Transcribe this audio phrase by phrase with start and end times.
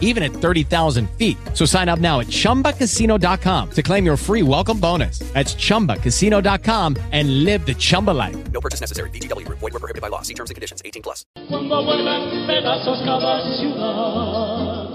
[0.00, 1.36] even at 30,000 feet.
[1.52, 5.18] So sign up now at chumbacasino.com to claim your free welcome bonus.
[5.34, 8.36] That's chumbacasino.com and live the Chumba life.
[8.52, 9.10] No purchase necessary.
[9.10, 9.58] VGW Group.
[9.58, 10.22] Void were prohibited by law.
[10.22, 10.80] See terms and conditions.
[10.84, 11.24] 18 plus.
[11.48, 14.90] Cuando vuelven pedazos cada ciudad.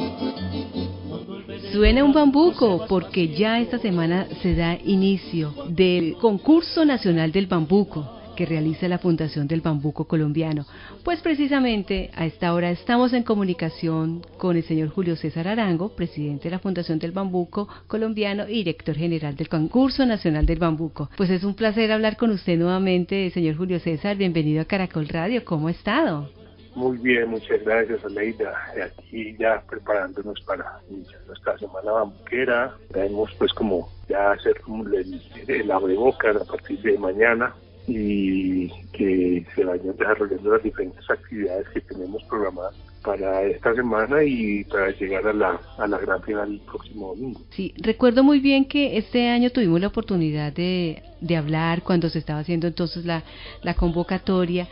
[1.10, 6.86] Cuando el veneno Suena un bambuco porque ya esta semana se da inicio del concurso
[6.86, 10.66] nacional del bambuco que realiza la Fundación del Bambuco Colombiano.
[11.04, 16.46] Pues precisamente a esta hora estamos en comunicación con el señor Julio César Arango, presidente
[16.46, 21.10] de la Fundación del Bambuco Colombiano y director general del concurso nacional del bambuco.
[21.18, 24.16] Pues es un placer hablar con usted nuevamente, señor Julio César.
[24.16, 25.44] Bienvenido a Caracol Radio.
[25.44, 26.30] ¿Cómo ha estado?
[26.76, 28.54] Muy bien, muchas gracias, Aleida.
[28.82, 30.80] Aquí ya preparándonos para
[31.28, 32.74] nuestra semana bambuquera.
[32.94, 34.62] Tenemos pues como ya hacer
[34.94, 37.54] el, el abrebocas a partir de mañana
[37.90, 44.64] y que se vayan desarrollando las diferentes actividades que tenemos programadas para esta semana y
[44.66, 47.42] para llegar a la, a la gran final el próximo domingo.
[47.52, 52.20] Sí, recuerdo muy bien que este año tuvimos la oportunidad de, de hablar cuando se
[52.20, 53.24] estaba haciendo entonces la,
[53.64, 54.68] la convocatoria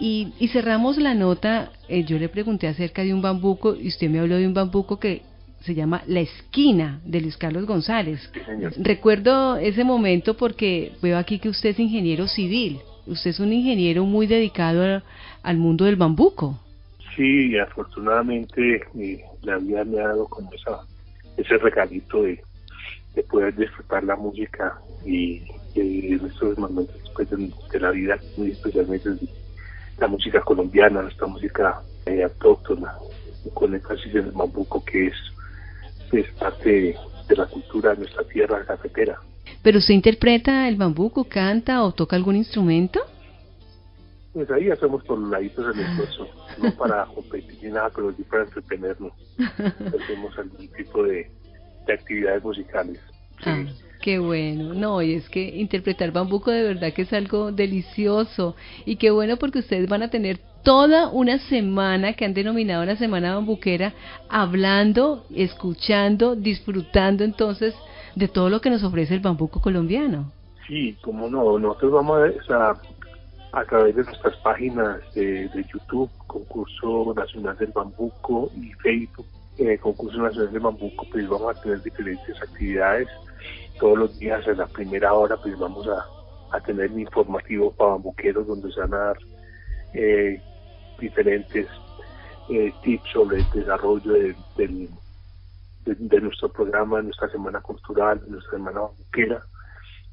[0.00, 4.08] y, y cerramos la nota, eh, yo le pregunté acerca de un bambuco y usted
[4.08, 5.22] me habló de un bambuco que
[5.60, 8.30] se llama La Esquina de Luis Carlos González.
[8.32, 8.72] Sí, señor.
[8.78, 14.04] Recuerdo ese momento porque veo aquí que usted es ingeniero civil, usted es un ingeniero
[14.04, 15.02] muy dedicado a-
[15.42, 16.58] al mundo del bambuco.
[17.16, 20.80] Sí, afortunadamente eh, la vida me ha dado como esa,
[21.36, 22.42] ese regalito de,
[23.14, 25.42] de poder disfrutar la música y,
[25.74, 29.18] y estos momentos pues, de, de la vida, muy especialmente de
[29.98, 32.92] la música colombiana, nuestra música eh, autóctona,
[33.54, 35.14] con énfasis en el bambuco que es,
[36.12, 36.96] es parte
[37.28, 39.20] de, la cultura de nuestra tierra cafetera.
[39.62, 43.00] ¿Pero usted interpreta el bambuco, canta o toca algún instrumento?
[44.32, 46.28] Pues ahí hacemos por los laditos el esfuerzo,
[46.62, 49.12] no para competir ni nada, pero sí para entretenernos.
[49.38, 51.30] Hacemos algún tipo de,
[51.86, 53.00] de actividades musicales.
[53.42, 53.50] Sí.
[53.50, 53.64] Ah,
[54.00, 54.74] qué bueno.
[54.74, 58.54] No, y es que interpretar bambuco de verdad que es algo delicioso.
[58.84, 62.94] Y qué bueno porque ustedes van a tener toda una semana que han denominado la
[62.96, 63.94] semana bambuquera
[64.28, 67.74] hablando, escuchando, disfrutando entonces
[68.14, 70.30] de todo lo que nos ofrece el bambuco colombiano.
[70.66, 72.74] Sí, como no, nosotros vamos a, sea,
[73.52, 79.24] a través de nuestras páginas de, YouTube, Concurso Nacional del Bambuco y Facebook,
[79.56, 83.08] eh, Concurso Nacional del Bambuco, pues vamos a tener diferentes actividades.
[83.80, 87.92] Todos los días en la primera hora pues vamos a, a tener un informativo para
[87.92, 89.16] bambuqueros donde se van a dar
[89.94, 90.42] eh,
[90.98, 91.66] diferentes
[92.50, 94.34] eh, tips sobre el desarrollo de,
[95.84, 99.42] de, nuestro programa, de nuestra semana cultural, de nuestra semana bambuquera.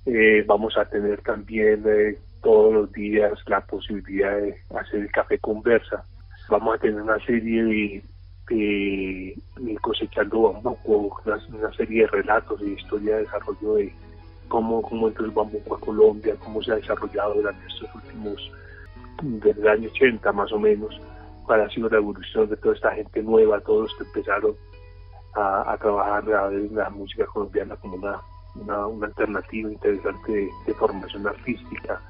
[0.06, 5.40] Eh, vamos a tener también eh, todos los días la posibilidad de hacer el café
[5.40, 6.06] conversa.
[6.50, 8.04] Vamos a tener una serie de,
[8.50, 13.92] de- de cosechando bambuco, una, una serie de relatos y historia de desarrollo de
[14.48, 18.52] cómo, cómo entró el bambuco a Colombia, cómo se ha desarrollado durante estos últimos,
[19.22, 21.00] desde el año 80 más o menos,
[21.46, 24.56] cuál ha sido la evolución de toda esta gente nueva, todos que empezaron
[25.36, 28.22] a, a trabajar a ver la música colombiana como una,
[28.56, 32.02] una, una alternativa interesante de, de formación artística.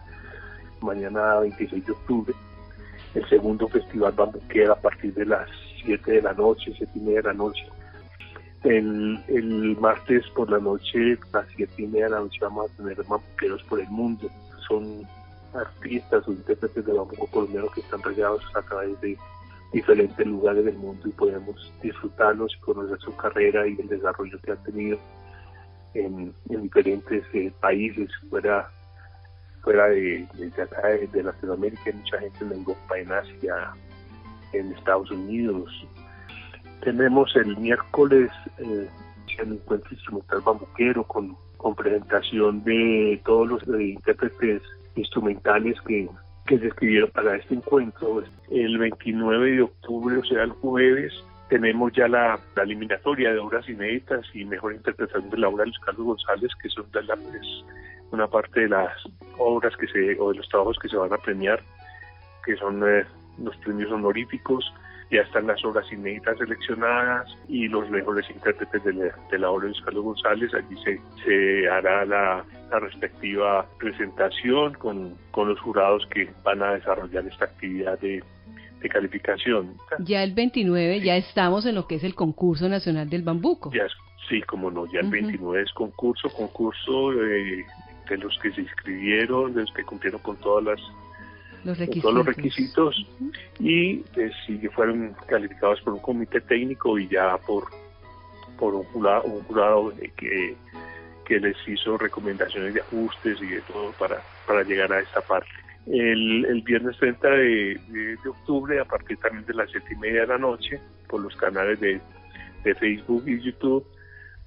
[0.81, 2.33] Mañana 26 de octubre,
[3.15, 5.49] el segundo festival bambuquera a partir de las
[5.83, 7.65] 7 de la noche, 7 y media de la noche.
[8.63, 12.71] El, el martes por la noche, a las 7 y media de la noche, vamos
[12.71, 14.29] a tener bambuqueros por el mundo.
[14.67, 15.07] Son
[15.55, 19.17] artistas o intérpretes de bambuco colombiano que están regados a través de
[19.73, 24.51] diferentes lugares del mundo y podemos disfrutarlos y conocer su carrera y el desarrollo que
[24.51, 24.99] han tenido
[25.93, 28.69] en, en diferentes eh, países fuera
[29.61, 33.73] fuera de, de acá de Latinoamérica hay mucha gente en Europa, en Asia,
[34.53, 35.71] en Estados Unidos.
[36.83, 38.29] Tenemos el miércoles
[38.59, 38.87] eh,
[39.39, 44.61] el encuentro instrumental bambuquero con, con presentación de todos los eh, intérpretes
[44.95, 46.09] instrumentales que,
[46.47, 48.23] que se escribieron para este encuentro.
[48.49, 51.13] El 29 de octubre, o sea, el jueves,
[51.49, 55.69] tenemos ya la, la eliminatoria de obras inéditas y mejor interpretación de la obra de
[55.69, 57.17] Luis Carlos González, que son de la,
[58.11, 58.91] una parte de las
[59.37, 61.61] obras que se, o de los trabajos que se van a premiar,
[62.45, 63.05] que son eh,
[63.37, 64.73] los premios honoríficos.
[65.11, 69.67] Ya están las obras inéditas seleccionadas y los mejores intérpretes de la, de la obra
[69.67, 70.51] de Carlos González.
[70.53, 76.73] Allí se, se hará la, la respectiva presentación con, con los jurados que van a
[76.73, 78.23] desarrollar esta actividad de,
[78.81, 79.75] de calificación.
[79.99, 83.71] Ya el 29 ya estamos en lo que es el concurso nacional del bambuco.
[83.73, 83.87] Ya,
[84.27, 87.63] sí, como no, ya el 29 es concurso, concurso eh,
[88.09, 90.79] de los que se inscribieron, de los que cumplieron con todas las
[91.65, 92.01] Los requisitos.
[92.03, 93.07] todos los requisitos
[93.59, 97.65] y eh, si fueron calificados por un comité técnico y ya por
[98.57, 100.55] por un jurado, un jurado que,
[101.25, 105.49] que les hizo recomendaciones de ajustes y de todo para, para llegar a esta parte.
[105.87, 109.97] El, el viernes 30 de, de- de octubre, a partir también de las siete y
[109.97, 110.79] media de la noche,
[111.09, 111.99] por los canales de,
[112.63, 113.85] de Facebook y YouTube,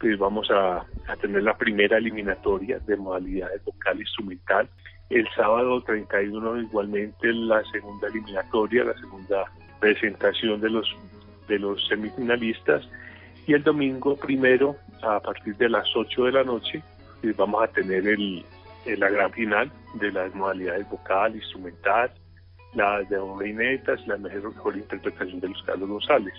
[0.00, 4.69] pues vamos a, a tener la primera eliminatoria de modalidades vocal instrumental.
[5.10, 9.44] El sábado 31 igualmente la segunda eliminatoria, la segunda
[9.81, 10.96] presentación de los
[11.49, 12.87] de los semifinalistas
[13.46, 16.82] y el domingo primero a partir de las 8 de la noche
[17.22, 18.44] pues vamos a tener el,
[18.84, 22.10] la gran final de las modalidades vocal, instrumental,
[22.75, 23.16] las de
[23.49, 26.34] inéditas, la mejor, mejor interpretación de los Carlos González.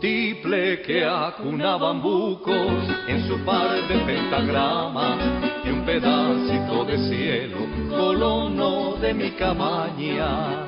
[0.00, 7.58] Tiple que acuna bambucos en su par de pentagrama y un pedacito de cielo,
[7.90, 10.66] colono de mi cabaña.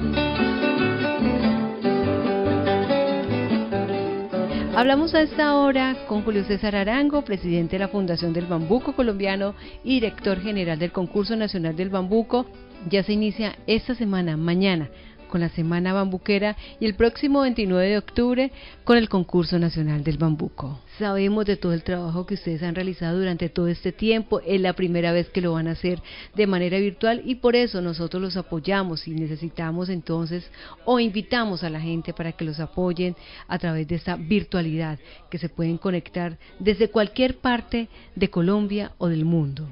[4.76, 9.54] Hablamos a esta hora con Julio César Arango, presidente de la Fundación del Bambuco Colombiano
[9.84, 12.46] y director general del Concurso Nacional del Bambuco.
[12.90, 14.90] Ya se inicia esta semana, mañana,
[15.28, 18.52] con la Semana Bambuquera y el próximo 29 de octubre
[18.84, 20.80] con el Concurso Nacional del Bambuco.
[20.98, 24.74] Sabemos de todo el trabajo que ustedes han realizado durante todo este tiempo, es la
[24.74, 26.00] primera vez que lo van a hacer
[26.34, 30.50] de manera virtual y por eso nosotros los apoyamos y necesitamos entonces
[30.84, 33.16] o invitamos a la gente para que los apoyen
[33.48, 34.98] a través de esta virtualidad
[35.30, 39.66] que se pueden conectar desde cualquier parte de Colombia o del mundo.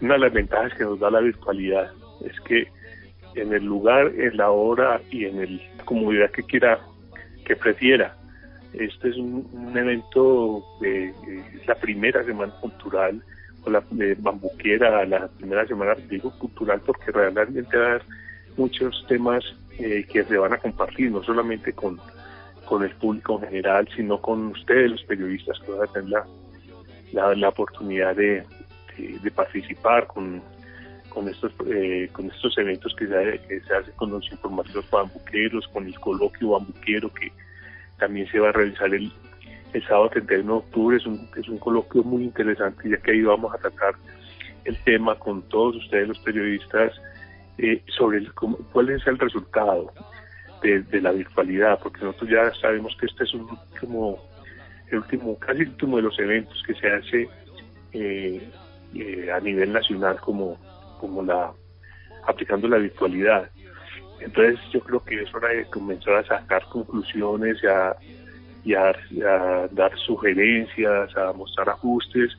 [0.00, 1.92] Una de las ventajas que nos da la virtualidad
[2.24, 2.68] es que
[3.34, 6.80] en el lugar, en la hora y en el- la comunidad que quiera,
[7.44, 8.16] que prefiera.
[8.72, 13.20] Este es un, evento, de, eh, es la primera semana cultural
[13.64, 18.02] o la de bambuquera, la primera semana, digo cultural porque realmente va a haber
[18.56, 19.44] muchos temas
[19.78, 21.98] eh, que se van a compartir, no solamente con,
[22.64, 26.26] con el público en general, sino con ustedes, los periodistas, que van a tener la,
[27.12, 28.44] la, la oportunidad de,
[28.96, 30.42] de, de participar con,
[31.10, 35.68] con estos eh, con estos eventos que se, que se hacen con los informativos bambuqueros,
[35.68, 37.30] con el coloquio bambuquero que
[37.98, 39.12] también se va a realizar el,
[39.74, 40.96] el sábado 31 de octubre.
[40.96, 43.94] Es un, es un coloquio muy interesante ya que ahí vamos a tratar
[44.64, 46.92] el tema con todos ustedes los periodistas
[47.58, 49.92] eh, sobre el, cómo- cuál es el resultado
[50.62, 53.48] de, la virtualidad, porque nosotros ya sabemos que este es un
[53.80, 54.18] como
[54.90, 57.28] el último, casi el último de los eventos que se hace
[57.92, 58.48] eh,
[58.94, 60.58] eh, a nivel nacional como,
[61.00, 61.52] como la
[62.26, 63.50] aplicando la virtualidad.
[64.20, 67.96] Entonces yo creo que es hora de comenzar a sacar conclusiones y a,
[68.62, 72.30] y a- dar sugerencias, a mostrar ajustes,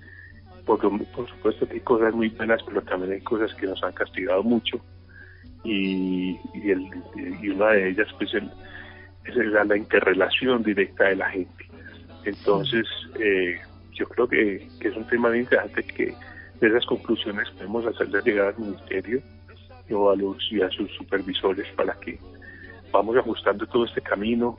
[0.65, 3.93] porque por supuesto que hay cosas muy buenas, pero también hay cosas que nos han
[3.93, 4.79] castigado mucho
[5.63, 6.87] y, y, el-
[7.41, 8.49] y una de ellas pues el,
[9.25, 11.65] es la, la interrelación directa de la gente.
[12.23, 12.85] Entonces
[13.19, 13.59] eh,
[13.93, 16.13] yo creo que, que es un tema muy interesante que
[16.61, 19.21] de esas conclusiones podemos hacerles llegar al ministerio
[19.91, 22.17] o a los y a sus supervisores para que
[22.93, 24.55] vamos ajustando todo este camino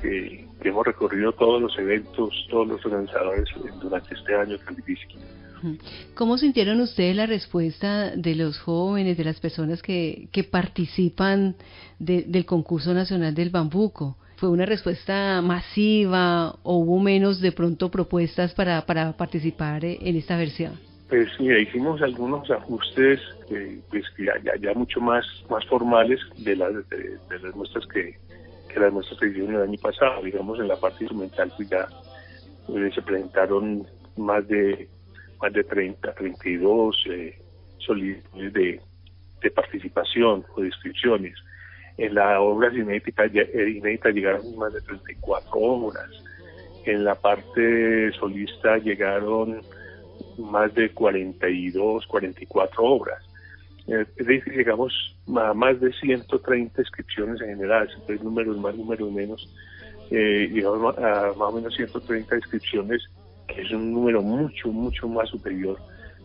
[0.00, 3.44] que, que hemos recorrido todos los eventos, todos los organizadores
[3.80, 5.18] durante este año tan difícil.
[6.14, 11.54] ¿Cómo sintieron ustedes la respuesta de los jóvenes, de las personas que, que participan
[11.98, 14.16] de- del concurso nacional del bambuco?
[14.36, 20.36] ¿Fue una respuesta masiva o hubo menos de pronto propuestas para, para participar en esta
[20.38, 20.78] versión?
[21.10, 26.88] Pues mira, hicimos algunos ajustes eh, pues, ya, ya, mucho más, más formales de las,
[26.88, 28.16] de, las muestras que,
[28.72, 30.22] que las muestras que hicieron el año pasado.
[30.22, 31.88] Digamos, en la parte instrumental pues ya
[32.64, 33.84] pues, se presentaron
[34.16, 34.88] más de
[35.42, 37.38] más de 30, 32 eh,
[37.78, 38.80] solicitudes de,
[39.42, 41.34] de participación o de inscripciones.
[41.98, 46.08] En la obra inédita, eh, inédita llegaron más de 34 obras.
[46.84, 49.60] En la parte solista llegaron
[50.38, 53.22] más de 42, 44 obras.
[53.86, 54.92] Eh, es decir, llegamos
[55.36, 59.48] a más de 130 inscripciones en general, entonces números más, números menos,
[60.10, 63.02] eh, llegamos a más o menos 130 inscripciones,
[63.46, 65.78] que es un número mucho, mucho más superior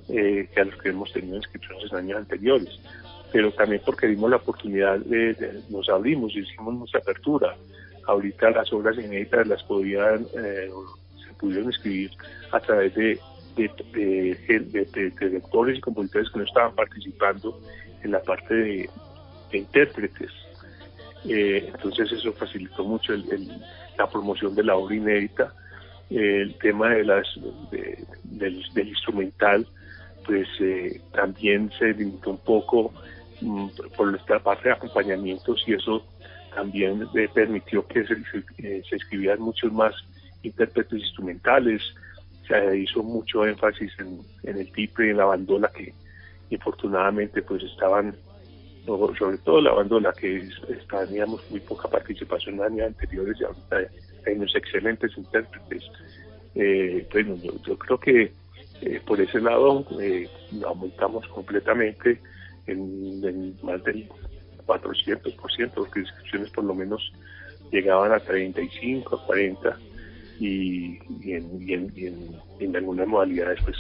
[0.10, 2.80] eh, que a los que hemos tenido inscripciones en años anteriores.
[3.32, 7.56] Pero también porque dimos la oportunidad de, nos abrimos, hicimos nuestra apertura.
[8.08, 10.70] Ahorita las obras inéditas las podían, eh,
[11.26, 12.12] se pudieron inscribir
[12.52, 13.20] a través de
[13.56, 17.60] de, de, lectores y compositores que no estaban participando
[18.04, 18.90] en la parte de,
[19.54, 20.32] intérpretes.
[21.28, 23.14] Eh, entonces eso facilitó mucho
[23.98, 25.54] la promoción de la obra inédita.
[26.10, 27.26] el tema de las
[28.24, 29.66] del, instrumental,
[30.26, 32.94] pues eh, también se limitó un poco
[33.42, 36.06] mm, por esta parte de acompañamientos y eso
[36.54, 38.16] también permitió que se,
[38.84, 39.94] se escribieran muchos más
[40.44, 41.82] intérpretes instrumentales,
[42.48, 45.94] se hizo mucho énfasis en, el tiple y en la bandola que
[46.50, 48.16] infortunadamente pues estaban
[48.86, 50.48] sobre todo la bandola que
[50.88, 53.78] teníamos muy poca participación en años anteriores y ahorita
[54.28, 55.84] hay unos excelentes intérpretes.
[56.54, 57.36] Eh, bueno
[57.66, 58.32] yo, creo que
[58.82, 60.30] eh, por ese lado eh,
[60.66, 62.22] aumentamos completamente
[62.68, 64.08] en, más del
[64.68, 67.12] 400% porque inscripciones por lo menos
[67.72, 69.78] llegaban a 35 a 40
[70.40, 71.00] y,
[71.32, 71.94] en,
[72.60, 73.78] en, algunas modalidades pues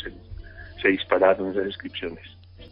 [0.81, 2.23] se, dispararon esas inscripciones.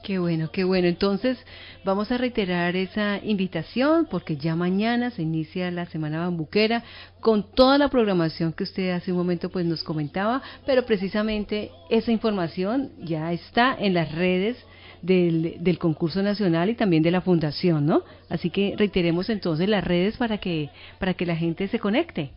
[0.03, 0.87] Qué bueno, qué bueno.
[0.87, 1.37] Entonces,
[1.85, 6.83] vamos a reiterar esa invitación porque ya mañana se inicia la Semana Bambuquera
[7.21, 12.11] con toda la programación que usted hace un momento pues nos comentaba, pero precisamente esa
[12.11, 14.57] información ya está en las redes
[15.01, 18.03] del, del concurso nacional y también de la fundación, ¿no?
[18.29, 22.31] Así que reiteremos entonces las redes para que para que la gente se conecte.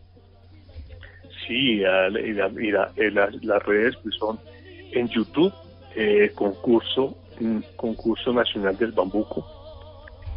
[1.47, 2.53] Sí, y, las
[3.65, 4.37] redes pues son
[4.91, 5.53] en YouTube,
[5.95, 9.47] eh, concurso, mm, concurso nacional del bambuco,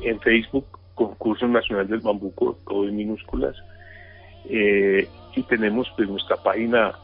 [0.02, 3.56] en Facebook, concurso nacional del bambuco, todo en minúsculas,
[4.48, 6.94] eh, y tenemos pues nuestra página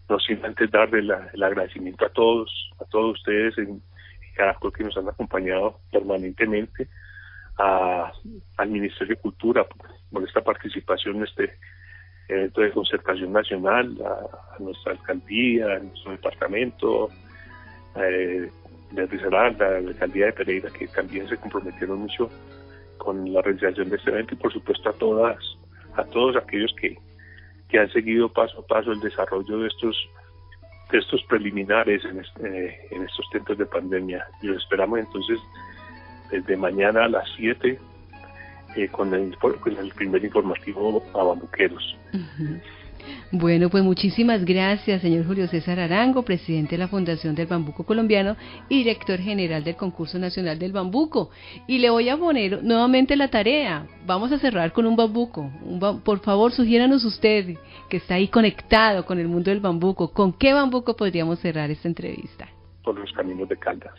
[0.08, 3.82] no sin antes darle el agradecimiento a todos, a todos ustedes en,
[4.36, 6.88] Caracol que nos han acompañado permanentemente,
[7.56, 11.58] al Ministerio de Cultura por, esta participación en este
[12.28, 17.08] evento de concertación nacional, a, nuestra alcaldía, a nuestro departamento,
[17.96, 18.50] eh,
[18.92, 22.30] de a la alcaldía de Pereira, que también se comprometieron mucho
[22.98, 25.38] con la realización de este evento y por supuesto a todas,
[25.96, 26.98] a todos aquellos que
[27.68, 29.96] que han seguido paso a paso el desarrollo de estos
[30.90, 34.24] de estos preliminares en, eh, en estos tiempos de pandemia.
[34.40, 35.40] Y lo esperamos entonces
[36.30, 37.78] desde mañana a las 7
[38.76, 41.96] eh, con, el, con el primer informativo a bambuqueros.
[43.32, 48.36] Bueno, pues muchísimas gracias, señor Julio César Arango, presidente de la Fundación del Bambuco Colombiano
[48.68, 51.30] y director general del Concurso Nacional del Bambuco.
[51.66, 53.86] Y le voy a poner nuevamente la tarea.
[54.06, 55.50] Vamos a cerrar con un bambuco.
[56.04, 57.56] por favor, sugiéranos usted,
[57.88, 61.88] que está ahí conectado con el mundo del bambuco, ¿con qué bambuco podríamos cerrar esta
[61.88, 62.48] entrevista?
[62.82, 63.94] Por los caminos de Caldas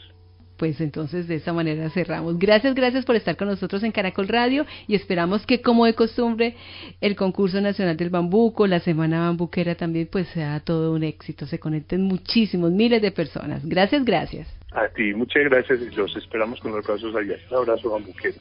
[0.57, 2.37] pues entonces de esa manera cerramos.
[2.37, 6.55] Gracias, gracias por estar con nosotros en Caracol Radio y esperamos que como de costumbre
[6.99, 11.59] el concurso nacional del bambuco, la semana bambuquera también pues sea todo un éxito, se
[11.59, 13.65] conecten muchísimos, miles de personas.
[13.65, 14.47] Gracias, gracias.
[14.71, 17.35] A ti, muchas gracias y los esperamos con los brazos allá.
[17.51, 18.37] Un abrazo bambuquero.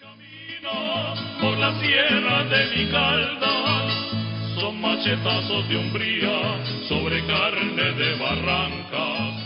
[1.41, 4.17] Por la sierra de mi calda
[4.59, 9.46] son machetazos de umbría sobre carne de barranca